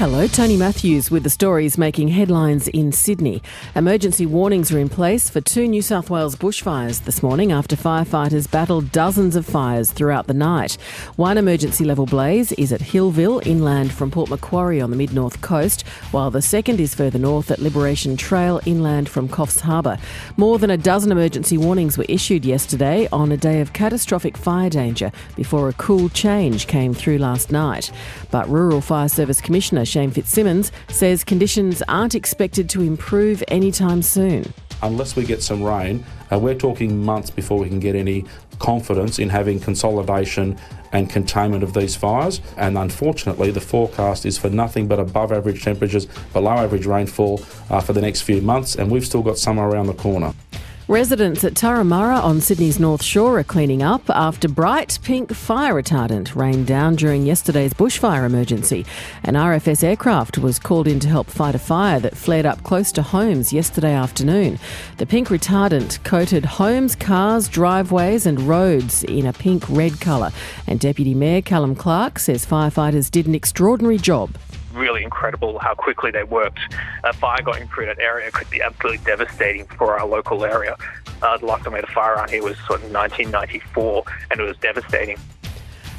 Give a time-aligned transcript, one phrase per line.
[0.00, 3.42] Hello, Tony Matthews with the stories making headlines in Sydney.
[3.76, 8.50] Emergency warnings are in place for two New South Wales bushfires this morning after firefighters
[8.50, 10.78] battled dozens of fires throughout the night.
[11.16, 15.42] One emergency level blaze is at Hillville, inland from Port Macquarie on the mid north
[15.42, 19.98] coast, while the second is further north at Liberation Trail, inland from Coffs Harbour.
[20.38, 24.70] More than a dozen emergency warnings were issued yesterday on a day of catastrophic fire
[24.70, 27.92] danger before a cool change came through last night.
[28.30, 34.52] But Rural Fire Service Commissioner Shane Fitzsimmons says conditions aren't expected to improve anytime soon.
[34.82, 38.24] Unless we get some rain, uh, we're talking months before we can get any
[38.60, 40.56] confidence in having consolidation
[40.92, 42.40] and containment of these fires.
[42.56, 47.80] And unfortunately, the forecast is for nothing but above average temperatures, below average rainfall uh,
[47.80, 50.32] for the next few months, and we've still got summer around the corner.
[50.90, 56.34] Residents at Turramurra on Sydney's North Shore are cleaning up after bright pink fire retardant
[56.34, 58.84] rained down during yesterday's bushfire emergency.
[59.22, 62.90] An RFS aircraft was called in to help fight a fire that flared up close
[62.90, 64.58] to homes yesterday afternoon.
[64.96, 70.32] The pink retardant coated homes, cars, driveways, and roads in a pink red colour.
[70.66, 74.30] And Deputy Mayor Callum Clark says firefighters did an extraordinary job
[74.72, 76.60] really incredible how quickly they worked.
[77.04, 80.76] A fire going through that area could be absolutely devastating for our local area.
[81.22, 84.40] Uh, the last time we had a fire around here was sort of 1994, and
[84.40, 85.18] it was devastating.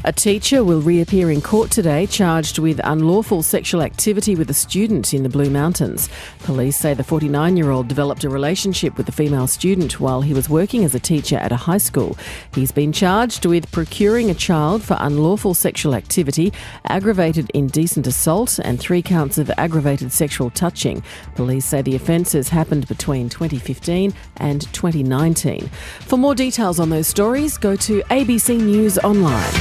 [0.03, 5.13] A teacher will reappear in court today charged with unlawful sexual activity with a student
[5.13, 6.09] in the Blue Mountains.
[6.39, 10.33] Police say the 49 year old developed a relationship with the female student while he
[10.33, 12.17] was working as a teacher at a high school.
[12.55, 16.51] He's been charged with procuring a child for unlawful sexual activity,
[16.85, 21.03] aggravated indecent assault, and three counts of aggravated sexual touching.
[21.35, 25.69] Police say the offences happened between 2015 and 2019.
[25.99, 29.60] For more details on those stories, go to ABC News Online.